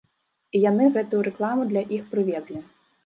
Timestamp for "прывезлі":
2.15-2.59